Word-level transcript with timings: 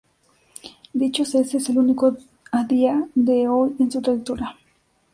Dicho 0.93 1.25
cese 1.27 1.57
es 1.57 1.69
el 1.69 1.77
único 1.77 2.17
a 2.51 2.63
día 2.63 3.07
de 3.13 3.47
hoy 3.47 3.75
en 3.77 3.91
su 3.91 4.01
trayectoria. 4.01 4.57